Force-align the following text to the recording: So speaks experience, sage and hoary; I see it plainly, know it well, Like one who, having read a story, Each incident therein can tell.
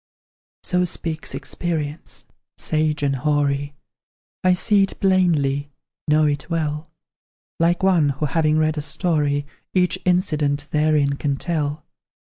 So 0.63 0.83
speaks 0.83 1.35
experience, 1.35 2.25
sage 2.57 3.03
and 3.03 3.17
hoary; 3.17 3.75
I 4.43 4.53
see 4.53 4.81
it 4.81 4.99
plainly, 4.99 5.69
know 6.07 6.25
it 6.25 6.49
well, 6.49 6.89
Like 7.59 7.83
one 7.83 8.09
who, 8.09 8.25
having 8.25 8.57
read 8.57 8.79
a 8.79 8.81
story, 8.81 9.45
Each 9.75 9.99
incident 10.03 10.67
therein 10.71 11.17
can 11.17 11.37
tell. 11.37 11.85